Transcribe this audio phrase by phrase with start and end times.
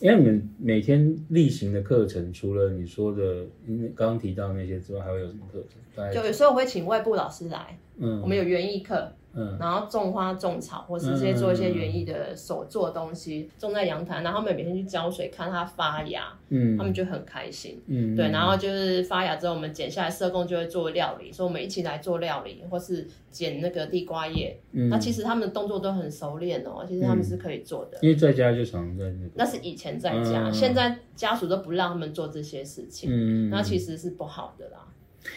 [0.00, 3.46] 因为你们每天例行的课程，除了你说的
[3.94, 6.12] 刚刚提到那些之外，还会有什么课程？
[6.12, 9.12] 就有时候我会请外部老师来，嗯，我们有园艺课。
[9.38, 34.78] 嗯，然后种花种草，或是这些做一些园艺的手做东西，种在阳台，然后他们每天去浇水，看它发芽，嗯，他们就很开心，嗯，对，然后就是发芽之后，我们剪下来，社工就会做料理，所以我们一起来做料理，或是剪那个地瓜叶，嗯，那其实他们的动作都很熟练哦，其实他们是可以做的，因为在家就常在那个，那是以前在家，现在家属都不让他们做这些事情，嗯，那其实是不好的啦。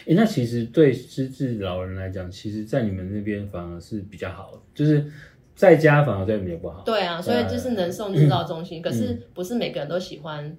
[0.06, 5.04] 哎，那其实对失智老人来讲，其实，在你们那边反而是比较好，就是
[5.54, 6.82] 在家反而对你们也不好。
[6.84, 10.56] 对啊，所以就是能送 日照中心，可是不是每个人都喜欢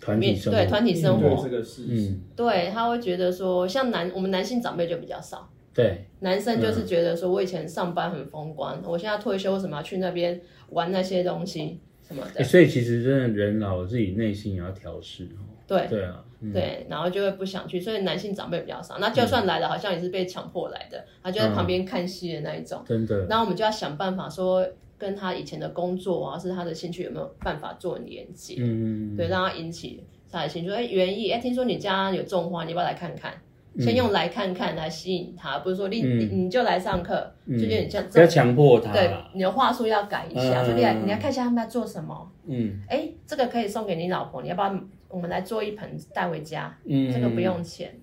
[0.00, 0.58] 团体生活。
[0.58, 5.50] 对团体生活这个是，嗯，对，他会觉得说，像男我们男性长辈就比较少。
[5.74, 12.44] 对，男生就是觉得说，我以前上班很风光，我现在退休，为什么要去那边玩那些东西什么的？
[12.44, 15.28] 所以其实真的人老，自己内心也要调适。
[15.66, 16.22] 对对啊。
[16.52, 18.98] 对，然后就会不想去，所以男性长辈比较少。
[18.98, 22.82] 那就算来了，好像也是被强迫来的，他就在旁边看戏的那一种。
[22.84, 23.24] 真的。
[23.30, 24.66] 那我们就要想办法说，
[24.98, 28.56] 跟他以前的工作啊，是他的兴趣有没有办法做连接？
[28.58, 29.16] 嗯嗯。
[29.16, 30.70] 对，让他引起他的兴趣。
[30.70, 33.32] 哎，园艺，哎，听说你家有种花，你要不要来看看？
[33.78, 38.06] 先用来看看来吸引他，不是说你你你就来上课，就有点像。
[38.10, 38.92] 不要强迫他。
[38.92, 42.30] 对，你的话术要改一下，说你来你要看一下他们在做什么。
[42.46, 42.82] 嗯。
[42.86, 44.78] 哎，这个可以送给你老婆，你要不要？
[45.14, 47.94] 我们来做一盆带回家，嗯，这个不用钱，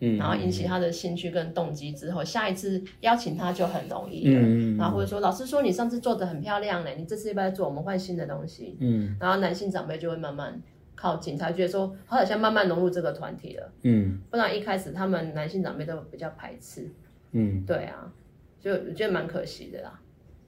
[0.00, 7.66] 嗯，然后引起他的兴趣跟动机之后，下一次邀请他就很容易了，嗯，然后或者说老师说你上次做的很漂亮嘞，你这次要不要做？
[7.66, 10.60] 我们换新的东西，嗯，然后男性长辈就会慢慢
[10.94, 16.90] 靠近，才觉得说好像慢慢融入这个团体了，嗯，不然一开始他们男性长辈都比较排斥，
[17.32, 18.12] 嗯，对啊，
[18.60, 19.98] 就我觉得蛮可惜的啦，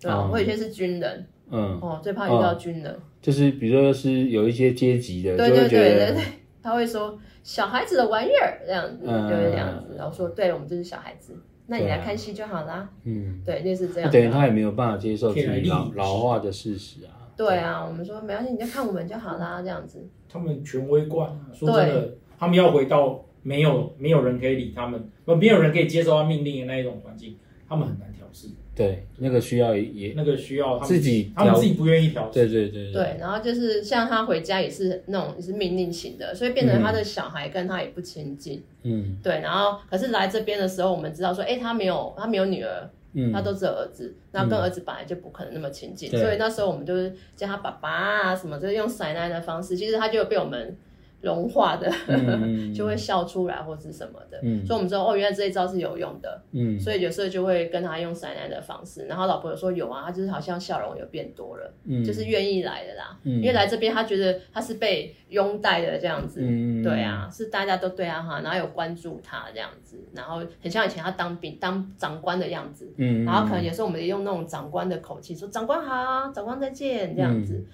[0.05, 1.27] 对啊，我有些是军人。
[1.51, 6.23] 嗯哦，最怕遇到军人，就是比如说是有一些阶级的，对对对对对，
[6.63, 9.95] 他会说小孩子的玩意儿这样子，就是这样子。
[9.97, 12.89] 然后说，对我们就是小孩子，那你来看戏就好啦。
[13.05, 14.11] 嗯，对，就是这样。
[14.11, 17.13] 等于他也没有办法接受自己老老化的事实啊。
[17.37, 20.05] 对啊，我们说没关系，你就看我们就好啦，这样子。
[20.29, 27.37] 他们权威惯，说真的，他们要回到没有没有人可以理他们，不没有人可以接受他命令的那一种环境，
[27.69, 28.49] 他们很难调适。
[28.75, 32.29] 对，那个需要也那个需要自己，他们自己不愿意调。
[32.31, 33.17] 对对对对。
[33.21, 38.63] 然后就是像他回家也是那种也是命令型的，所以变成他的小孩跟他也不亲近。
[38.83, 39.17] 嗯。
[39.23, 50.77] 对，然后可是来这边的时候，我们知道说，哎，他没有他没有女儿，嗯，他都只有儿子，那跟儿子本来就不可能那么亲近，所以那时候我们就是叫他爸爸啊什么，就是用奶奶的方式，其实他就被我们。
[51.25, 51.91] 融化的，
[52.75, 77.65] 就会笑出来或是什么的，嗯、所以我们知道哦，原来这一招是有用的，嗯、所以有时候就会跟他用塞奶的方式，然后老婆有说有啊，他就是好像笑容有变多了，嗯、就是愿意来的啦，嗯、因为来这边他觉得他是被拥戴的这样子，嗯、对啊，是大家都对他哈，然后有关注他这样子，然后很像以前他当兵当长官的样子，嗯、然后可能有时候我们也用那种长官的口气说长官好，长官再见这样子。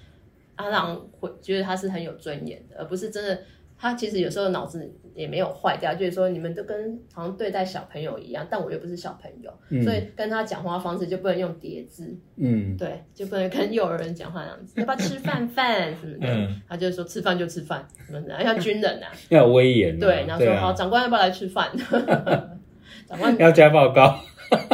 [0.61, 3.39] 嗯他让会觉得他是很有尊严的，而不是真的。
[3.83, 16.27] 他其实有时候脑子也没有坏掉，就是说你们都跟好像对待小朋友一样，但我又不是小朋友，嗯、所以跟他讲话方式就不能用叠字，嗯，对，就不能跟幼儿园讲话那样子，要不要吃饭饭什么的？
[16.31, 21.71] 嗯、他就说吃饭就吃饭什么的，要军人呐、啊， 要有威严、啊，对，然后说、啊、好，长官要不要来吃饭？
[23.09, 24.19] 长官要加报告，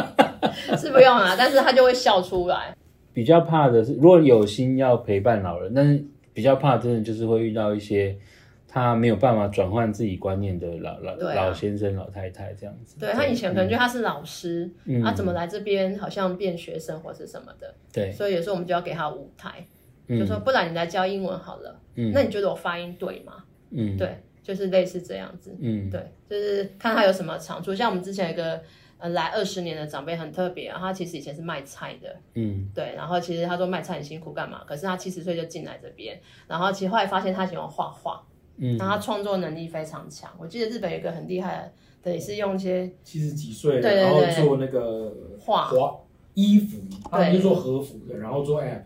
[0.76, 2.76] 是不用啊，但是他就会笑出来。
[3.18, 8.16] 比较怕的是，如果有心要陪伴老人，但是比较怕真的就是会遇到一些
[8.68, 12.96] 他没有办法转换自己观念的老老、啊、老先生、老太太这样子。
[13.00, 17.74] 对，对他以前可能觉得他是老师，嗯、他怎么来这边好像变学生或是什么的。
[17.92, 19.66] 对，所以有时候我们就要给他舞台，
[20.06, 21.80] 嗯、就说不然你来教英文好了。
[21.96, 23.42] 嗯，那你觉得我发音对吗？
[23.72, 25.56] 嗯，对，就是类似这样子。
[25.60, 28.62] 嗯，对，就是看他有什么长处，像我们之前有一个。
[28.98, 34.62] 呃，来二十年的长辈很特别啊，他其实以前是卖菜的，嗯，对，然后其实他说卖菜很辛苦干嘛？
[34.66, 38.26] 可是他七十岁就进来这边，然后其实后来发现他喜欢画画，
[38.56, 40.30] 嗯，然后他创作能力非常强。
[40.38, 41.72] 我记得日本有一个很厉害
[42.02, 46.00] 的，也是用一些七十几岁，对对对，然后做那个画画
[46.34, 46.78] 衣服，
[47.10, 48.82] 他们就做和服的，然后做 app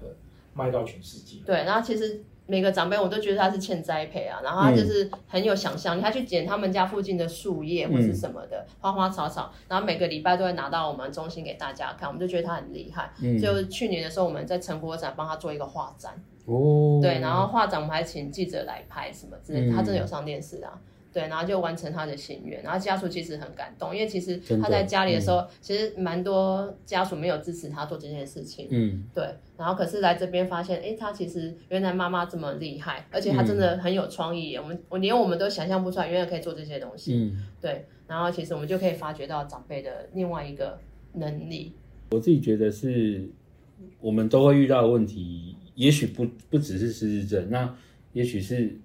[0.52, 1.38] 卖到全世界。
[1.46, 2.24] 对，然后其实。
[2.46, 13.10] 每个长辈我都觉得他是欠栽培啊，然后他就是很有想象力，他去捡他们家附近的树叶或是什么的花花草草，然后每个礼拜都会拿到我们中心给大家看，我们就觉得他很厉害。
[13.40, 16.12] 就去年的时候，我们在成果展帮他做一个画展，
[16.46, 20.78] 哦，对，然后画展我们还请记者来拍什么之类，他真的有上电视啊。
[21.12, 29.22] 对，然后就完成他的心愿，然后家属其实很感动，因为其实他在家里的时候，嗯、其实蛮多家属没有支持他做这件事情，嗯，对，
[29.58, 40.78] 然后可是来这边发现，哎，他其实原来妈妈这么厉害，而且他真的很有创意，嗯、我们我连我们都想象不出来，原来可以做这些东西，嗯，对，然后其实我们就可以发掘到长辈的另外一个
[41.12, 41.72] 能力。
[42.12, 43.28] 我自己觉得是，
[44.00, 47.76] 我们都会遇到的问题，也许不不只是失智症，那
[48.14, 48.78] 也许是。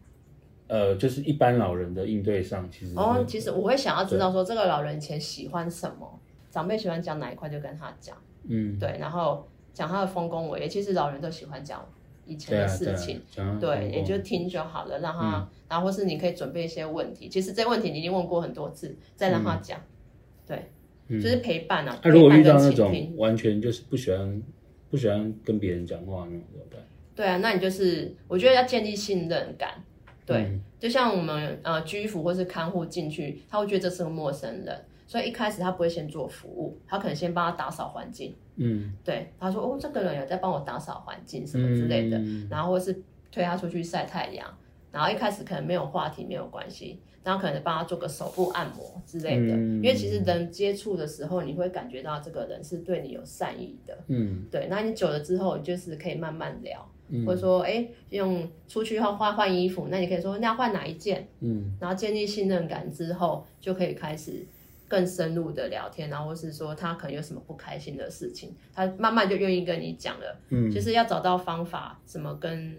[0.67, 6.19] 呃，就是一般老人的应对上，其实哦，其实我会想要知道说，这个老人以前喜欢什么，
[6.51, 8.17] 长辈喜欢讲哪一块就跟他讲，
[8.49, 11.87] 嗯，对，然后讲他的丰功伟业，其实老人都喜欢讲
[12.25, 20.59] 以前的事情，对，啊对，啊、对，也就听就好了，让他，嗯、然后或是你可以准备一些问题，其实这问题你已经问过很多次，再让他讲，嗯、
[21.07, 21.97] 对，就是陪伴啊。
[22.01, 24.43] 他、嗯啊、如果遇到那种完全就是不喜欢
[24.89, 26.79] 不喜欢跟别人讲话那种，对，
[27.15, 29.81] 对啊，那你就是我觉得要建立信任感。
[30.27, 38.35] 对，嗯、就像我们呃居服或是看护进去，他会觉得这是个陌生人，所以一开始他不会先做服务，他可能先帮他打扫环境。
[38.57, 42.93] 嗯，对，他说哦，这个人有在帮我打扫环境什么之类的，嗯、然后或是
[43.31, 44.45] 推他出去晒太阳，
[44.91, 53.97] 然后一开始可能没有话题没有关系，然后可能帮他做个手部按摩之类的，嗯、因为其实人接触的时候，你会感觉到这个人是对你有善意的。
[54.07, 56.89] 嗯，对，那你久了之后，就是可以慢慢聊。
[57.25, 61.27] 或者说，哎，用出去后换换衣服，那你可以说，那要换哪一件？
[61.39, 64.45] 嗯，然后建立信任感之后，就可以开始
[64.87, 70.39] 更深入的聊天，然后或是说他可能有什么不开心的事情，他慢慢就愿意跟你讲了。
[70.49, 72.77] 嗯，就是要找到方法，怎么跟，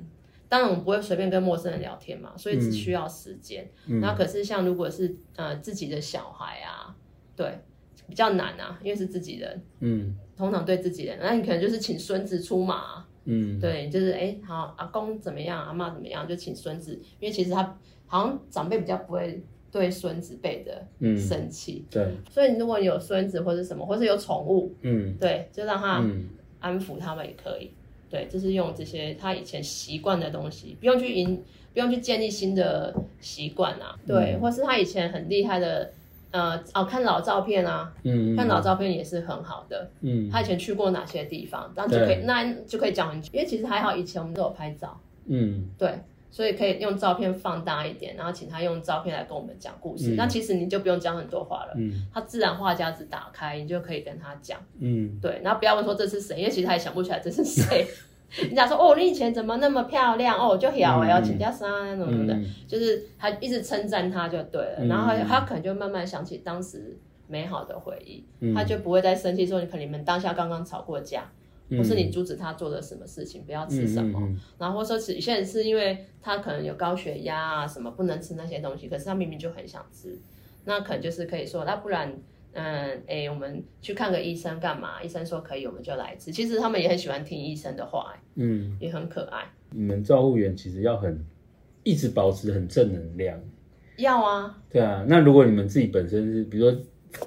[0.49, 3.67] 当然我们不会随便跟陌生人聊天嘛，所以只需要时间。
[3.87, 6.95] 嗯，然后可是像如果是呃自己的小孩啊，
[7.35, 7.59] 对，
[8.07, 9.63] 比较难啊，因为是自己人。
[9.81, 13.07] 嗯，通常对自己人，那你可能就是请孙子出马。
[13.31, 20.87] 嗯，对，就是哎，好，阿公怎么样，阿嬷怎么样，就请孙子，因为其实他好像长辈比较不会对孙子辈的
[21.19, 26.03] 生气，嗯，对，所以如果你有孙子或者什么，或是有宠物，嗯，对，就让他
[26.59, 31.37] 安抚他们也可以，嗯，对，就是用这些他以前习惯的东西，不用去引，
[31.75, 35.93] 不用去建立新的习惯啊，对，嗯，或是他以前很厉害的。
[36.31, 45.99] 呃哦，看老照片啊，嗯，看老照片也是很好的，嗯，他以前去过哪些地方，然后就可以，那就可以讲很久，因为其实还好，以前我们都有拍照，嗯，对，
[46.31, 57.87] 所以可以用照片放大一点，然后请他用照片来跟我们讲故事，嗯、那其实你就不用讲很多话了，嗯，他自然话匣子打开，你就可以跟他讲，嗯，对，然后不要问说这是谁，因为其实他也想不起来这是谁。
[58.51, 60.39] 你讲说哦，你以前怎么那么漂亮？
[60.39, 60.57] 哦？
[60.57, 61.67] 就晓哎，要请教啥
[61.97, 66.97] 什么的，嗯、就是他一直称赞他就对了，嗯、然后他，他可能就慢慢想起当时
[67.27, 71.31] 美好的回忆，嗯、他就不会再生气说你可能你们当下刚刚吵过架，
[71.71, 74.21] 嗯、或是你阻止他做了什么事情，不要吃什么，
[74.59, 80.19] 然后或者说有些人是因为他可能有高血压啊什么不能吃那些东西，可是他明明就很想吃，
[80.67, 82.15] 那可能就是可以说那不然。
[82.53, 85.03] 嗯，哎，我们去看个医生干嘛？
[85.03, 86.33] 医生说可以，我们就来吃。
[86.33, 89.45] 其实他们也很喜欢听医生的话，嗯，也很可爱。
[89.71, 91.25] 你们照护员其实要很
[91.83, 93.39] 一直保持很正能量。
[93.97, 94.59] 要啊。
[94.71, 96.81] 对啊，那如果你们自己本身是，比如说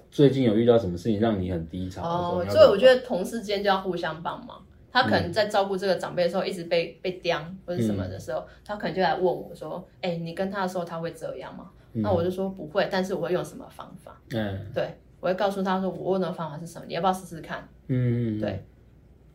[0.09, 4.63] 最近有遇到什么事情让你很低潮哦，所以我觉得同事间就要互相帮忙。
[4.94, 14.21] 他可能在照顾这个长辈的时候，一直被被刁或者什么的时候，嗯、他可能就来问我说：“哎，你跟他的时候他会这样吗？”嗯、那我就说不会，但是我会用什么方法？
[14.31, 14.94] 嗯，对。
[15.21, 17.66] 我会告诉他说，我问的方法是什么，你要不要试试看？
[17.87, 18.66] 嗯，对，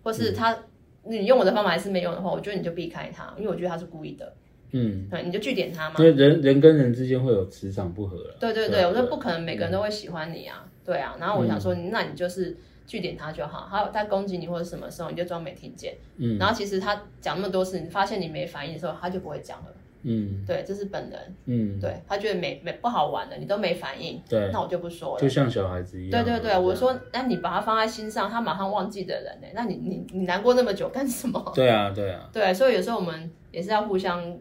[0.02, 0.60] 或是他，嗯、
[1.04, 4.34] 你用我的方法还是没用的话，我觉得你就避开他，因为我觉得他是故意的。
[4.72, 5.94] 嗯，对，你就据点他嘛。
[5.98, 8.16] 因为人人跟人之间会有磁场不合。
[8.40, 11.16] 对对对，对我说不可能每个人都会喜欢你啊，对啊。
[11.20, 13.68] 然后我想说，嗯、那你就是据点他就好。
[13.70, 15.94] 他他攻击你或者什么时候，你就装没听见。
[16.16, 19.66] 嗯，然后其实他讲那么多次，你发现你没反应的时候，他就不会讲了。
[20.02, 21.18] 嗯，对，这是本能。
[21.46, 25.20] 嗯，对，他觉得没没不好玩的，你都没反应，对，那我就不说了。
[25.20, 26.24] 就像小孩子一样。
[26.24, 29.48] 对对对，我说，那你把他放在心上，他马上忘记的人呢？
[29.54, 31.52] 那你你你难过那么久干什么？
[31.54, 32.28] 对啊，对啊。
[32.32, 34.36] 对，所以有时候我们也是要互相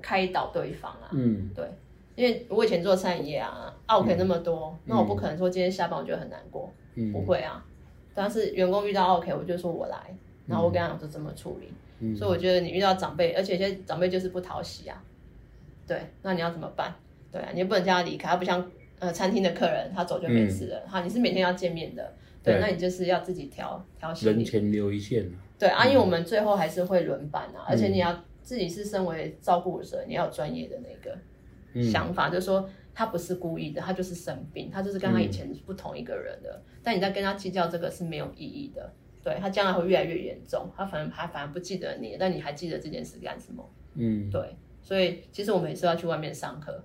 [0.00, 1.10] 开导对方啊。
[1.12, 1.64] 嗯，对，
[2.14, 6.72] 因为我以前做餐饮业啊，OK 那么多，那我不可能说今天下班我觉得很难过，
[7.12, 7.64] 不会啊。
[8.14, 9.96] 但是员工遇到 OK，我就说我来，
[10.46, 11.72] 然后我跟他讲就怎么处理。
[12.16, 15.02] 所以我觉得你遇到长辈，而且有些长辈就是不讨喜啊。
[15.86, 16.94] 对，那你要怎么办？
[17.30, 20.82] 对啊，你又不能叫他离开，他不像呃餐厅的客人，他走就没事了。
[20.86, 24.32] 好、嗯，你是每天要见面的，对，对那你就是要自己调调心。
[24.32, 25.30] 人前留一线。
[25.58, 36.50] 对啊，因为我们最后还是会轮班啊，嗯、而且你要自己是身为照顾者，你要有专业的那个想法，嗯、就是说他不是故意的，他就是生病，他就是跟他以前不同一个人的。
[36.50, 38.90] 嗯、但你在跟他计较这个是没有意义的，
[39.22, 43.68] 对他将来会越来越严重，他反而他反而不记得你，但你还记得这件事干什么？
[43.94, 44.56] 嗯，对。
[44.82, 46.82] 所以其实我们也是要去外面上课，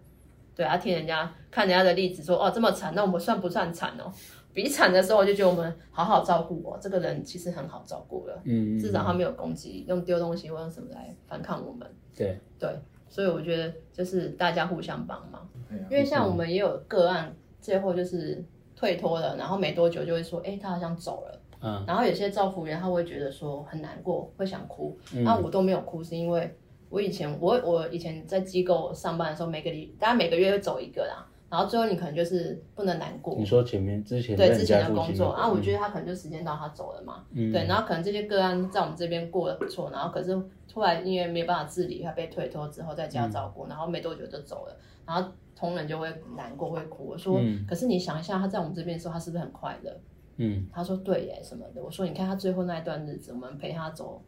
[0.54, 4.12] 对啊，听人家看人家的例子说哦这么惨，那我们算不算惨哦？
[4.54, 8.42] 比惨的时候，我就觉得我们好好照顾我这个人，其实很好照顾了。
[8.44, 11.90] 嗯，至少他没有攻击，用丢东西或用什么来反抗我们。
[12.16, 12.70] 对对，
[13.10, 15.50] 所以我觉得就是大家互相帮忙。
[15.90, 18.44] 因为像我们也有个案，最后就是
[18.76, 21.42] 退脱了，然后没多久就会说，哎，他好像走了。
[21.62, 24.98] 嗯，然后有些照服员他会觉得说很难过，会想哭。
[25.24, 26.56] 那我都没有哭，是因为
[26.90, 31.26] 我以前我我以前在机构上班的时候，每个礼大家每个月会走一个啦。
[31.48, 33.36] 然后最后你可能就是不能难过。
[33.38, 37.24] 你说前面之前对之前的工作啊，我觉得他可能就时间到他走了嘛。
[37.32, 37.52] 嗯。
[37.52, 47.06] 对，然后可能这些个案在我们这边过得不错，然后可是突然因为没有办法自理，他被推脱之后在家照顾，然后没多久就走了，然后同仁就会难过会哭。
[47.06, 49.96] 我说，可是你想一下，他在我们这边的时候，他是不是很快乐？
[50.38, 50.68] 嗯。
[50.72, 51.84] 他说对耶什么的。
[51.84, 54.22] 我说你看他最后那一段日子，我们陪他走，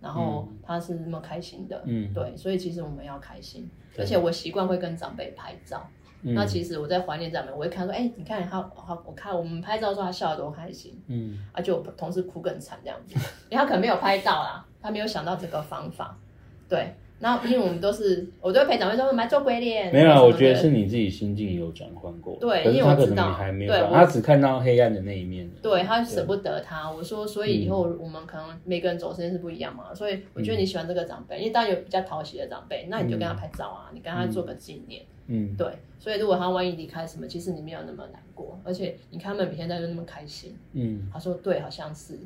[0.00, 1.82] 然后他是那么开心的。
[1.86, 2.12] 嗯。
[2.12, 3.68] 对，所以其实我们要开心，
[3.98, 5.86] 而且我习惯会跟长辈拍照。
[6.26, 13.14] 那其实我在怀念长辈，我会看说，哎、欸，你看他，他，我看我们拍照的时候，他笑得多开心，嗯，而且我同事哭更惨这样子，
[13.50, 16.18] 因为他可能没有拍到啦，他没有想到这个方法，
[16.66, 16.94] 对。
[17.20, 19.90] 然后因为我们都是，我都会陪长辈说，我们来做鬼脸。
[19.92, 22.36] 没有啊，我觉得是你自己心境有转换过。
[22.40, 25.48] 对，因为我知道，还没有，他只看到黑暗的那一面。
[25.62, 26.90] 对，他舍不得他。
[26.90, 35.02] 我说，所以以后我们可能每个人走时间是不一样嘛，所以我觉得你喜欢这个长辈，因为当然有比较讨喜的长辈，那你就跟他拍照啊，你跟他做个纪念。
[35.28, 35.66] 嗯，对。
[35.98, 40.54] 所以如果他万一离开什么，其实你没有那么难过，而且你看他们每天在这那么开心。
[40.74, 42.18] 嗯，他说对，好像是，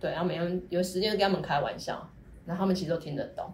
[0.00, 2.04] 对，然后每天有时间跟他们开玩笑，
[2.44, 3.46] 然后他们其实都听得懂。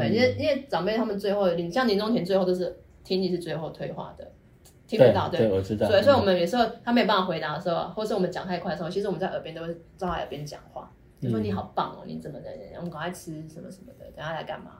[0.00, 4.30] 对，因为因为长辈他们最后，你像临终前最后都是听力是最后退化的，
[4.86, 5.88] 听得到，对，对，我知道。
[5.88, 14.72] 所以，所以我们有时候他没有办法回答的时候，或是我们讲太快的时候，其实我们在耳边都会在他耳边讲话，就说你好棒哦，你怎么的，我们赶快吃什么什么的，等下来干嘛？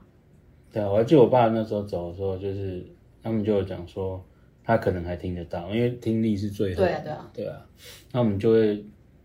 [0.72, 2.84] 对啊，我还记得我爸那时候走的时候，就是
[3.22, 4.22] 他们就有讲说
[4.62, 6.82] 他可能还听得到，因为听力是最后。
[6.82, 7.66] 对啊，对啊，对啊。
[8.12, 8.84] 那我们就会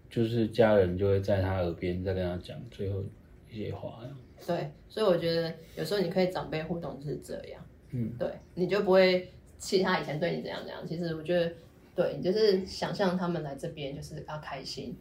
[0.09, 3.03] 就是家人就会在他耳边再跟他讲最后
[3.49, 3.99] 一些话。
[4.45, 10.85] 对，所以我觉得有时候你可以长辈互动是这样，嗯，对，你就不会气他以前对你怎样怎样。
[10.87, 11.53] 其实我觉得，
[11.95, 14.97] 对你就是想象他们来这边就是要开心。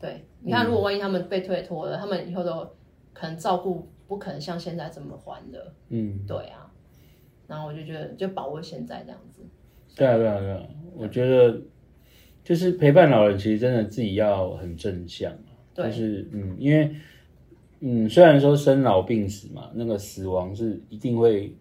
[0.00, 2.68] 对，你看，如果万一他们被推脱了，嗯、他们以后都
[3.12, 5.72] 可能照顾不可能像现在这么欢乐。
[5.88, 6.70] 嗯，对啊。
[7.46, 9.42] 然后我就觉得，就把握现在这样子。
[9.94, 10.66] 对啊，对啊，对啊。
[10.96, 11.62] 我觉得
[12.42, 15.32] 就是陪伴老人，其实真的自己要很正向。
[15.72, 16.94] 对，就是嗯，因为。
[17.80, 21.54] 嗯，虽然说生老病死嘛，那个死亡是一定会，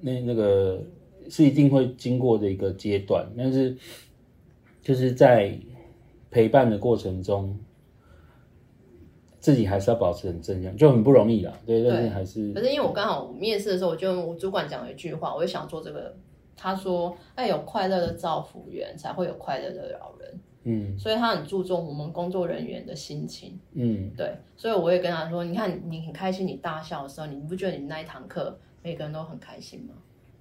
[0.00, 0.82] 那那个
[1.28, 3.76] 是一定会经过的一个阶段，但是
[4.82, 5.58] 就是在
[6.30, 7.58] 陪伴的过程中，
[9.38, 11.52] 自己还是要保持很正向，就很不容易啦。
[11.64, 12.52] 对，对但是还是。
[12.52, 16.14] 可是因为我刚好面试的时候，我就我主管讲了一句话，我就想做这个，
[16.56, 23.58] 他说：“要有快乐的造福员，才会有快乐的老人。”嗯，所以他很注重我们工作人员的心情。
[23.72, 29.94] 嗯，对，所以我也跟他说：“你看，你很开心，你大笑的时候，你不觉得你那一堂课每个人都很开心吗？”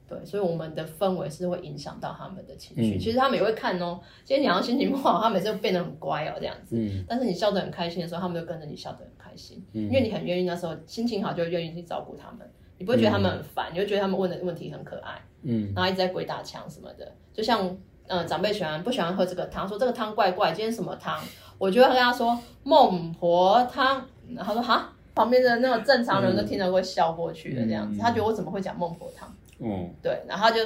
[0.09, 2.97] 对，所以我们的氛围是会影响到他们的情绪。
[2.97, 3.99] 嗯、其实他们也会看哦。
[4.23, 6.75] 今天你要心情不好，他每次都变得很乖哦，这样子。
[6.75, 7.05] 嗯。
[7.07, 9.63] 但是你笑得很开心的时候，他们就跟着你笑得很开心。
[9.73, 9.83] 嗯。
[9.83, 12.39] 因为你很愿意，那时候心情好就愿意去照顾他们，
[12.79, 15.21] 你不会觉得他们很烦，嗯、你会觉得他们问的问题很可爱。
[15.43, 15.71] 嗯。
[15.75, 17.77] 然后一直在鬼打墙什么的，就像。
[18.09, 19.67] 嗯，长辈喜欢不喜欢喝这个汤？
[19.67, 21.19] 说这个汤怪怪，今天什么汤？
[21.59, 24.03] 我就会跟他说孟婆汤。
[24.35, 27.99] 然后说哈，旁边的那种正常人都听得会笑过去的这样子。
[27.99, 29.31] 嗯、他觉得我怎么会讲孟婆汤？
[29.59, 30.61] 嗯，对，然后他就，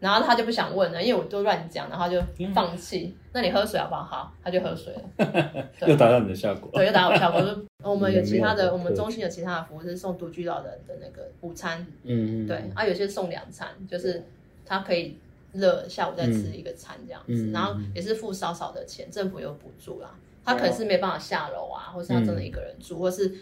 [0.00, 2.18] 然后他就不想问了，因为我都乱讲，然后就
[2.54, 3.14] 放弃。
[3.14, 4.02] 嗯、那你喝水好不好？
[4.02, 5.66] 好，他就喝水了。
[5.86, 6.70] 又达到你的效果。
[6.72, 7.40] 对，又达到我效果。
[7.40, 11.86] 说我们有其他的，我们中心有其他的服务是送独居老人的那个午餐。
[12.04, 14.22] 嗯对，啊，有些送两餐，就是
[14.66, 15.18] 他可以。
[15.52, 20.14] 热下午再吃一个餐这样子，嗯、然后也是付少少的钱，政府有补助啦。
[20.44, 23.32] 他可能是没办法下楼啊，或是他真的一个人住，嗯、或是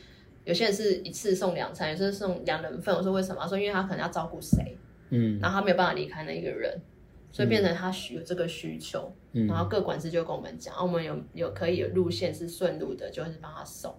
[0.45, 2.95] 有些人是一次送两餐，有些人送两人份。
[2.95, 3.41] 我说为什么？
[3.41, 4.77] 他说因为他可能要照顾谁，
[5.09, 6.79] 嗯，然后他没有办法离开那一个人，
[7.33, 9.11] 所以变成他需有这个需求。
[9.33, 13.95] 嗯、然后各管事就跟我们讲，我们有有可以有路线是顺路的，就是帮他送。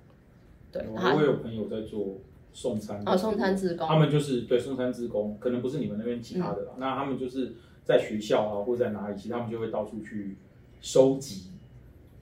[0.71, 2.19] 对，然后我有朋友在做
[2.53, 7.55] 送餐哦，送餐职工，他们就是对送餐职工，可能不是你们那边其他的啦，嗯、那他们就是。
[7.83, 10.37] 在学校啊，或者在哪里，其实他们就会到处去
[10.79, 11.51] 收集，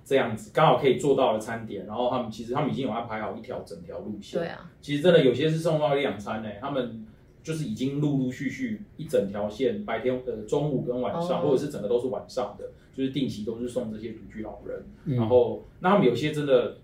[0.04, 1.86] 这样子刚好可以做到的餐点。
[1.86, 4.40] 然后他们其实他们已经有安排好一条整条路线。
[4.40, 7.06] 对啊，其实真的有些是送到一两餐呢，他们
[7.44, 14.84] 就是已经陆陆续续一整条线，白天呃中午跟晚上，哦、或者是整个都是晚上的，就是定期都是送这些独居老人。
[15.06, 16.78] 嗯、然后那他们有些真的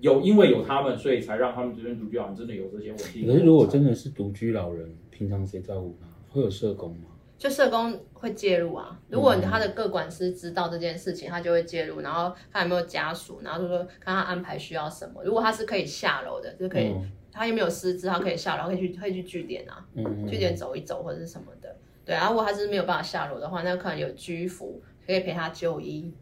[0.00, 3.26] 有，因为有他们，所以才让他们这边独居老人真的有这些稳定。
[3.26, 6.08] 可是如果真的是独居老人，平常谁照顾他？
[6.30, 7.10] 会有社工吗？
[7.36, 8.98] 就社工会介入啊。
[9.08, 15.22] 如果他的各管师知道这件事情，他就会介入，然后看有没有家属，然后就说看他安排需要什么。
[15.24, 21.76] 如果他是可以下楼的，就可以，嗯、他又没有师资，他可以下楼，可以去可以去据点啊，嗯，据点走一走或者是什么的。
[22.04, 26.12] 对啊，如果他是没有办法下楼的话，那可能有居服可以陪他就医，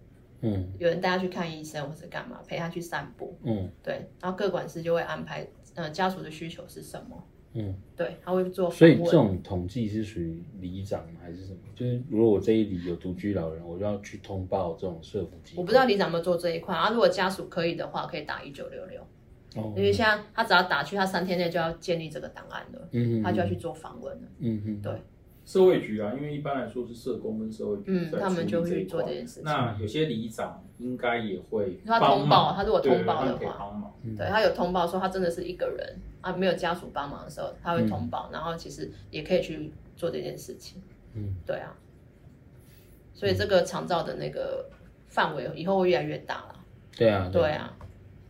[0.40, 5.42] 嗯，有人带他去看医生或者干嘛，陪他去散步，嗯，对，然后各管师就会安排，
[5.74, 7.22] 嗯、呃，家属的需求是什么？
[7.54, 8.70] 嗯，对，他会做。
[8.70, 11.58] 所以这种统计是属于里长还是什么？
[11.74, 15.60] 就是如果我这一里有独居老人，我就要去通报这种社福机构。
[15.60, 16.90] 我不知道里长有没有做这一块啊。
[16.90, 19.00] 如果家属可以的话，可以打一九六六。
[19.56, 19.74] 哦。
[19.76, 22.88] 因为现在他只要打去，他三天内就要建立这个档案了。
[22.92, 23.22] 嗯嗯。
[23.22, 24.28] 他就要去做访问了。
[24.38, 24.80] 嗯嗯。
[24.80, 24.92] 对。
[25.52, 29.42] 社会局啊，因为一般来说是社工跟社会局嗯，他们就会去做这件事情。
[29.44, 40.80] 那有些里长应该也会他通报，他如果通报的话，对他有通报说他真的是一个人啊，没有家属帮忙的时候，他会通报，然后其实也可以去做这件事情。
[41.12, 41.76] 嗯，对啊。
[43.12, 44.70] 所以这个长照的那个
[45.08, 46.54] 范围以后会越来越大了。
[46.96, 47.76] 对啊，对啊。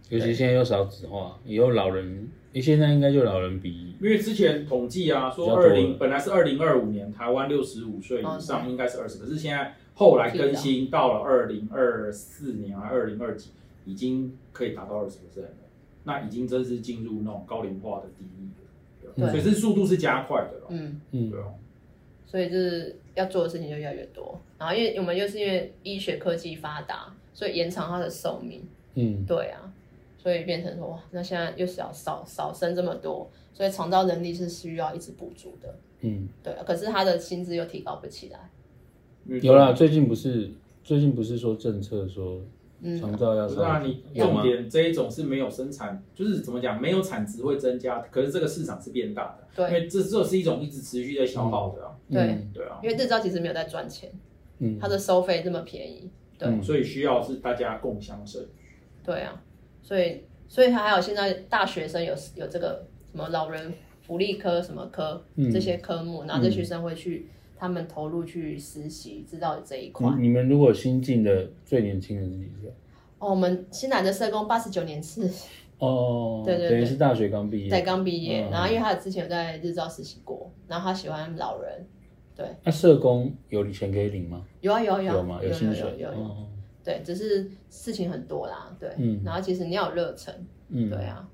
[0.09, 2.29] 尤其现在又少子化，以后老人。
[2.53, 13.51] 你现在应该就老人比，因为之前统计啊，说二零本来是二零二五年台湾六十五岁以上应该是二十，可是现在后来更新到了二零二四年啊，二零二几
[13.87, 15.49] 已经可以达到二十岁了，
[16.05, 18.51] 那已经真是进入那种高龄化的第一
[19.07, 20.67] 了，所以这速度是加快的了。
[20.69, 21.01] 嗯。
[21.13, 21.55] 嗯，对哦，
[22.27, 28.63] 所以就是要做的事情就越来越多，然后因为我们又是因为医学科技发达，所以延长它的寿命。
[28.95, 29.73] 嗯，对啊。
[30.23, 35.75] 所以变成说，哇，那现在又少少少生这么多，所以长照人力是需要一直补足的。
[36.03, 36.55] 嗯，对。
[36.65, 38.49] 可是他的薪资又提高不起来。
[39.41, 40.53] 有啦，最近不是
[40.85, 42.41] 最近不是说政策说
[43.01, 43.49] 长照要？
[43.49, 49.49] 是啊，你重点这一种是没有生产，就是怎么讲，没有产值会增加，可是这个市场是变大的。
[49.57, 51.97] 对，因为这这是一种一直持续在消耗的啊。
[52.09, 54.09] 对对啊，因为日照其实没有在赚钱，
[54.61, 58.77] 嗯，它的收费这么便宜，对，所以需要是大家共享盛举。
[59.05, 59.43] 对啊。
[59.83, 70.09] 所以，所以他还有现在大学生有有这个什么老人福利科什么科、嗯、这些科目，然后这学生会去、嗯、他们投入去实习，知道这一块。
[70.19, 72.73] 你们如果新进的最年轻的是几岁？
[73.19, 75.31] 哦，我们新来的社工八十九年次。
[75.79, 77.69] 哦， 对对对，等于是大学刚毕业。
[77.69, 78.49] 对，刚毕业。
[78.51, 81.87] 然后因为他之前有在日照实习过，然后他喜欢老人。
[82.37, 82.47] 对。
[82.65, 84.45] 那、啊、社工有钱可以领吗？
[84.61, 85.13] 有啊有啊有。
[85.15, 85.41] 有吗？
[85.43, 85.91] 有薪水。
[85.99, 86.07] 有有有。
[86.07, 86.52] 有有有
[86.85, 90.35] 对，只是事情很多啦，对，嗯、然后其实你要有热忱，
[90.69, 91.29] 嗯，对啊，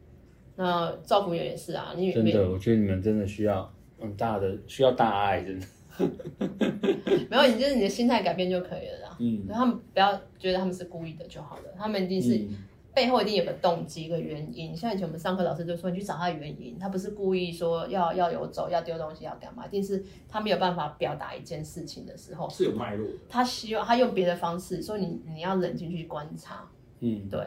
[0.57, 5.67] 那照顾员也是啊，你真的，我觉得你们真的需要很大的，需要大爱，真的，
[7.31, 12.37] 没有，你就是你的心态改变就可以了啦，嗯，他们不要觉得他们是故意的就好了，他们一定是。
[12.39, 12.57] 嗯
[12.99, 14.77] 背后一定有个动机，一个原因。
[14.77, 19.65] 像以前我们上课老师就说，你去找他的原因，他不是故意说要要游走，要丢东西，要干嘛？
[19.65, 23.09] 一定是他没有办法表达一件事情的时候，是有脉络。
[23.29, 27.41] 他希望他用别的方式，说你你要冷静去观察，嗯，对。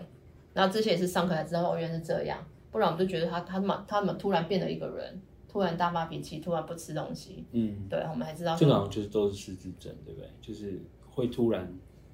[0.54, 2.40] 然后这些也是上课才知道，原来是这样，
[2.72, 10.30] 不然我们就觉得他他怎么他们突然变了一个人，突然大发脾气，突然不吃东西，嗯，对，我们还知道这种就是都是失智症，对不对？
[10.40, 11.70] 就是会突然。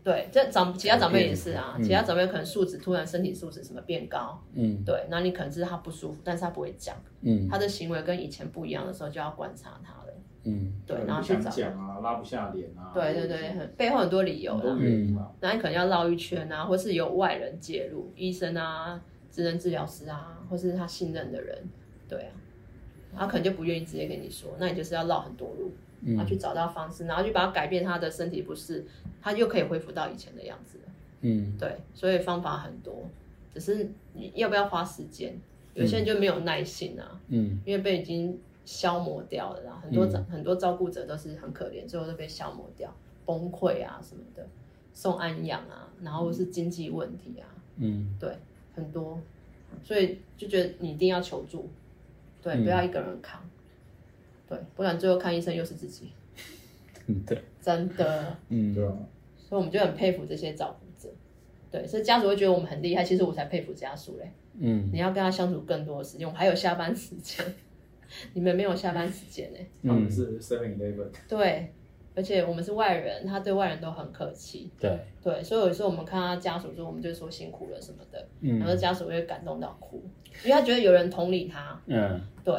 [0.08, 10.14] 对，这长其他长辈也是啊，嗯、其他长辈可能素质突然身体素质什么变高，嗯，对，那你可能是他不舒服，但是他不会讲，嗯，他的行为跟以前不一样的时候就要观察他了，
[10.46, 21.62] 嗯，对，然后去找讲啊，拉不下脸啊，对对对，很背后很多理由的，嗯，那你可能要绕一圈啊，或是有外人介入，医生啊、职能治疗师啊，或是他信任的人，
[22.08, 25.70] 对啊，他可能就不愿意直接跟你说，那你就是要绕很多路。
[26.06, 28.86] 然后去找到方式，然后去把它改变他的身体不适，
[29.22, 30.80] 他又可以恢复到以前的样子。
[31.22, 33.10] 嗯，对，所以方法很多，
[33.54, 35.36] 只是你要不要花时间？
[35.74, 42.92] 有些人就没有耐心啊，嗯，因为被已经消磨掉了，然后很多、嗯、很多照顾者都是很可怜，最后都被消磨掉，
[43.26, 44.46] 崩溃啊什么的，
[44.94, 47.46] 送安养啊，然后是经济问题啊，
[47.78, 48.36] 嗯，对，
[48.76, 49.20] 很多，
[49.84, 51.70] 所以就觉得你一定要求助，
[52.42, 53.40] 对，不要一个人扛。
[54.48, 56.12] 对，不然最后看医生又是自己。
[57.08, 58.92] 嗯，对，真的，嗯，对啊，
[59.38, 61.14] 所以我们就很佩服这些照顾者。
[61.72, 64.32] 对，所以家属会觉得我们很厉害，其实我才佩服家属嘞。
[64.60, 67.46] 嗯，你要跟他相处更多的时间，我们还有下班时间，
[68.34, 69.60] 你们没有下班时间呢。
[69.84, 71.08] 他们是 seven eleven。
[71.28, 71.72] 对，
[72.16, 74.70] 而且我们是外人，他对外人都很客气。
[74.80, 80.04] 对，对，所以有时候我们看他家属说，我们就说辛苦了什么的，嗯，然后家属会感动到哭，
[80.44, 81.82] 因为他觉得有人同理他。
[81.86, 82.54] 嗯，对。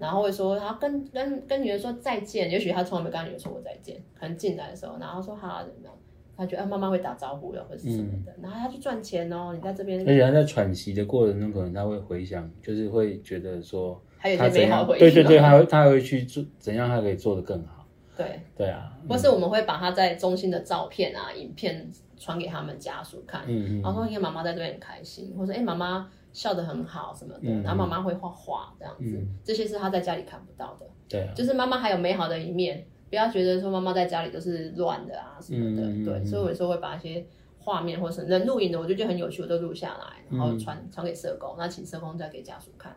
[0.00, 5.94] 然后会说，他跟跟跟女儿说再见，也许他从来没跟女儿说过再见，可能进来的时候，然后说好怎么样，
[6.36, 17.86] 他觉得妈妈会打招呼的，或者是什么的，嗯、然后他去赚钱哦，你在这边，而且他在喘息的过程中，可能他会回想，就是会觉得说，还有一些美好回忆，对对对，他会他会去做怎样，他可以做得更好，
[18.16, 18.40] 对。
[18.56, 30.86] 对啊，或是我们会把他在中心的照片啊、影片传给他们家属看，嗯嗯，然后说因为妈妈在这边很开心，或者哎妈妈笑得很好什么的，嗯、然后妈妈会画画这样子，嗯、这些是他在家里看不到的。
[31.08, 35.82] 对、啊，就是妈妈还有美好的一面，不要觉得说妈妈在家里都是乱的啊什么的。
[35.82, 37.26] 嗯、对，所以我有时候会把一些
[37.58, 42.96] 画面或者是能录影的，我就觉得很有趣，我都录下来，然后传传给社工，那请社工再给家属看，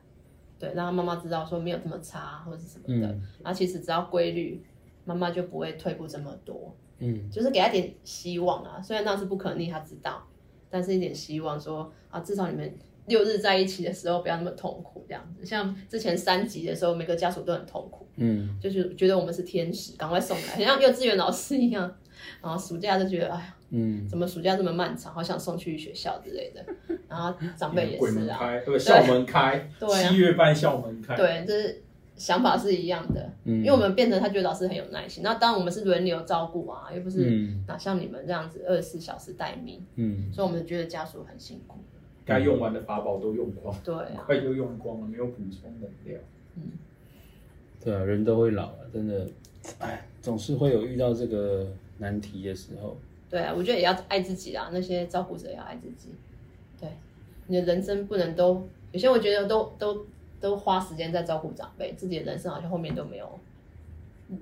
[0.59, 4.63] 对，让他妈妈知道说没有这么差或者是什么的，嗯、然后其实只要规律。
[5.05, 8.81] 妈妈就不会退步这么多，嗯，就是给他点希望啊。
[8.81, 10.25] 虽然那是不可逆，他知道，
[10.69, 12.73] 但是一点希望说啊，至少你们
[13.07, 15.45] 六日在一起的时候不要那么痛苦这样子。
[15.45, 21.93] 像之前三级的时候，每个家属都很痛苦，嗯，就是觉得我们是天使，赶快送来，很像幼稚园老师一样。
[22.41, 26.63] 然后暑假就觉得哎呀，嗯，怎么暑假这么漫长，好想送去学校之类的。
[27.09, 31.81] 然后长辈也是啊，对，校门开，对，七月半校门开，对，就是。
[32.15, 41.79] 想法是一样的，嗯，因为我们变成他觉得老师很有耐心，那当然我们是轮流照顾啊，又不是哪像你们这样子二十四小时待命，嗯，所以我们觉得家属很辛苦，
[42.25, 43.93] 该用完的法宝都用光，对，
[44.25, 46.21] 快就用光了，没有补充能量，
[46.55, 46.63] 嗯，
[47.83, 49.27] 对啊，人都会老了，真的，
[49.79, 52.97] 哎，总是会有遇到这个难题的时候，
[53.29, 56.09] 对啊，我觉得也要爱自己啊，那些照顾者也要爱自己，
[56.79, 56.89] 对，
[57.47, 60.05] 你的人生不能都，有些我觉得都都。
[60.43, 63.39] 都花时间在照顾长辈，自己的人生好像后面都没有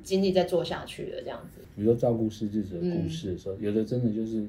[0.02, 1.62] 精力再做下去了，这样子。
[1.76, 4.44] 比如说照顾失智者的故事的时候，嗯、有的真的就是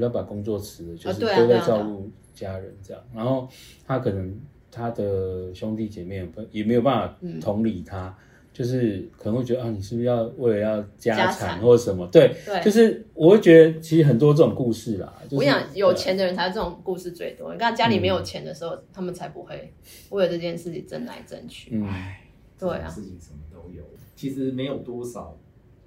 [0.00, 3.02] 比较把工作辞了，就是都在照顾家人这样。
[3.02, 3.46] 啊啊啊、然后
[3.86, 4.40] 他可能
[4.72, 8.08] 他的兄弟姐妹也没有办法同理他。
[8.08, 8.14] 嗯
[8.52, 12.04] 就是可能会觉得啊，你是不是要为了要家产或者什么？
[12.08, 15.10] 对，对，就是我会觉得其实很多这种故事啦。
[15.22, 17.52] 就是、我想有钱的人才有这种故事最多。
[17.52, 19.72] 你看家里没有钱的时候，嗯、他们才不会
[20.10, 21.70] 为了这件事情争来争去。
[21.84, 23.84] 哎、嗯，对啊，事情什么都有。
[24.16, 25.38] 其实没有多少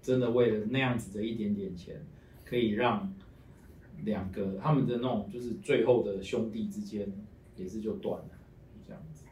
[0.01, 1.93] 真的为了那样子的一点点钱，
[2.45, 3.13] 可以让
[4.03, 7.11] 两个他们的那种就是最后的兄弟之间
[7.55, 8.29] 也是就断了，
[8.73, 9.23] 就这样子。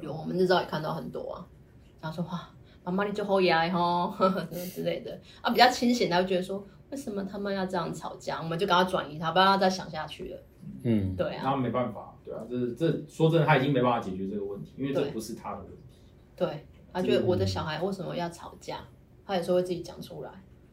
[0.00, 1.46] 有，我们日照也看到很多啊。
[2.00, 2.48] 然后说哇，
[2.84, 8.40] 妈妈你就好呀吼，什 么之类的啊，比较清醒，他会觉得说，为什么他们要这样吵架？
[8.42, 10.42] 我们就赶快转移他，不要再想下去了。
[10.82, 11.42] 嗯，对啊。
[11.42, 16.00] 他没办法，对啊，这这说真的，他已经没办法解决这个问题，因为这不是他的问题。
[16.36, 18.80] 对，他觉得我的小孩为什么要吵架？
[19.24, 20.30] 他有时候会自己讲出来。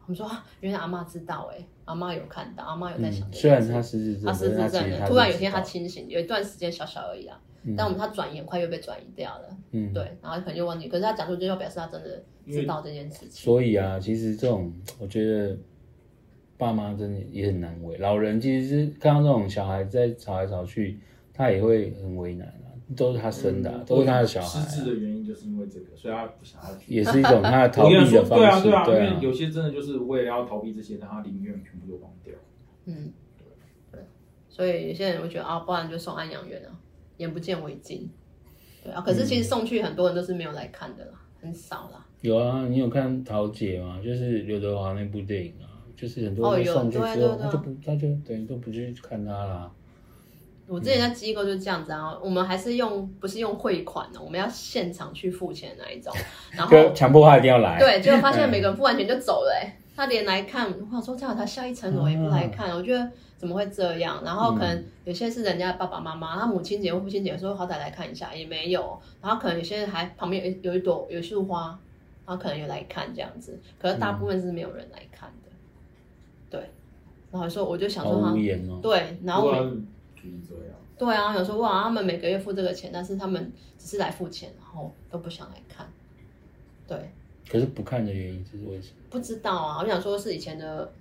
[0.09, 3.31] 我们说啊，原来阿妈知道哎，阿妈有看到，阿妈有在想。
[3.31, 7.39] 虽然他失智，他失智症，突然有一天他清醒，有一段时间小小而已啊。
[7.77, 13.29] 但我们他转移很快又被转移掉了，嗯，对，然后可能就忘记，可是他讲出就要表示他真的知道这件事情。
[13.29, 15.55] 所以啊，其实这种我觉得
[16.57, 20.99] 爸妈真的也很难为，老人其实是看到这种小孩在吵来吵去，
[21.31, 24.47] 他也会很为难啊，都是他生的，都是他的小孩。
[24.47, 26.93] 失智的原因就是因为这个，所以他不想要去。
[26.93, 28.63] 也是一种他的逃避的方式。
[28.63, 32.33] 对啊，对啊，因为有些真的就是为了要逃避这些，他宁愿全部都忘掉。
[32.85, 33.11] 嗯，
[33.91, 33.99] 对，
[34.49, 36.71] 所以有些人会觉得啊，不然就送安养院啊。
[37.17, 38.09] 眼不见为净，
[38.81, 42.05] 对啊，可是其实送去很多人都是没有来看的啦，嗯、很少啦。
[42.21, 43.99] 有啊，你有看桃姐吗？
[44.01, 49.69] 就是刘德华那部电影啊，就是很多人送去之后，哦、他就不，他就等于都不去看他啦。
[50.69, 56.13] 我之前在机构就是这样子啊，嗯、我们还是用不是用汇款的，我们要现场去付钱那一种，
[56.55, 57.79] 然后强迫他一定要来。
[57.79, 63.09] 对，结果发现每个人付完钱就走了、欸，他连来看，我想说这样他下一层楼也不来看，啊、我觉得。
[63.39, 64.21] 怎么会这样？
[64.25, 68.99] 然后可能有些是人家的爸爸妈妈，他母亲节或父亲节说好歹来看一下，也没有。
[69.21, 71.67] 然后可能有些人还旁边有有一朵有一束花，
[72.25, 73.57] 然后可能有来看这样子。
[73.81, 75.49] 可是大部分是没有人来看的。
[76.49, 76.69] 对，
[77.31, 78.33] 然后说我就想说他，
[78.81, 79.53] 对，然后
[80.97, 85.87] 对啊，有时候哇，他们每个月付这个钱，但是他们只是来付钱，然后都不想来看。
[86.87, 87.11] 对，
[87.49, 88.95] 可是不看的原因是为什么？
[89.09, 90.91] 不知道啊，我想说是以前的。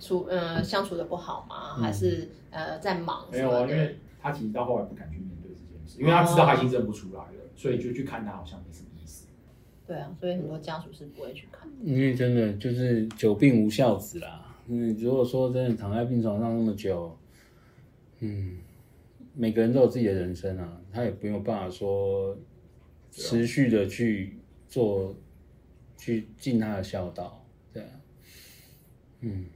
[0.00, 1.74] 处呃相处的不好吗？
[1.80, 3.24] 还是呃在忙？
[3.30, 9.28] 没有啊，因为他其实到后来不敢去面对这件事，因为他知道他已经认不出来了，所以就去看他好像没什么意思。
[9.86, 11.68] 对啊，所以很多家属是不会去看。
[11.84, 14.44] 因为真的就是久病无孝子啦。
[14.66, 17.16] 嗯，如果说真的躺在病床上那么久，
[18.18, 18.58] 嗯，
[19.34, 22.36] 每个人都有自己的人生啊，他也没有办法说
[23.10, 25.14] 持续的去做，
[25.96, 27.88] 去尽他的孝道，对啊，
[29.20, 29.46] 嗯。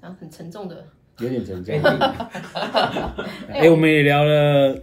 [0.00, 0.82] 啊，很沉重的，
[1.18, 1.74] 有点沉重。
[3.52, 4.80] 哎，我们也聊了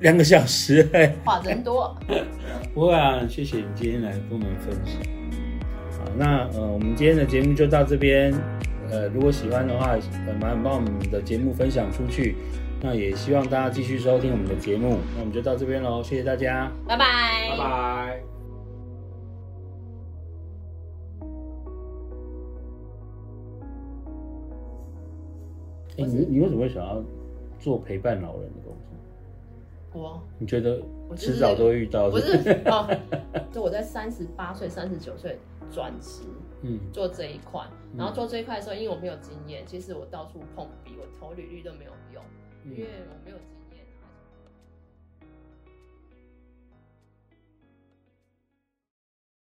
[0.00, 1.98] 两个小时，哎，话真多。
[2.74, 5.00] 不会啊，谢谢你今天来跟我们分享。
[5.98, 8.32] 好，那呃，我们今天的节目就到这边。
[8.90, 9.96] 呃，如果喜欢的话，
[10.38, 12.36] 麻烦帮我们的节目分享出去。
[12.80, 14.98] 那也希望大家继续收听我们的节目。
[15.14, 16.70] 那我们就到这边喽谢谢大家。
[16.86, 17.06] 拜拜。
[17.50, 18.22] 拜拜。
[25.96, 27.02] 你你为什么会想要
[27.58, 28.72] 做陪伴老人的工
[29.92, 30.00] 作？
[30.00, 30.22] 我？
[30.38, 32.36] 你觉得我迟早都会遇到不是？
[32.66, 32.88] 哦
[33.50, 35.38] 就我在三十八岁三十九岁
[35.70, 36.22] 转职
[36.62, 36.78] 嗯。
[36.92, 37.60] 做这一块。
[37.96, 42.22] 然后做这一块的时候因为我没有经验其实我到处碰壁我头履捋都没有用。
[42.76, 43.57] 因为我没有。